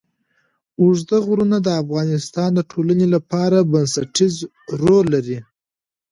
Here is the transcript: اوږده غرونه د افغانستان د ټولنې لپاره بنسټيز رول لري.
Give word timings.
اوږده 0.81 1.17
غرونه 1.25 1.57
د 1.61 1.67
افغانستان 1.83 2.49
د 2.55 2.59
ټولنې 2.71 3.07
لپاره 3.15 3.57
بنسټيز 3.71 4.35
رول 4.83 5.05
لري. 5.15 5.39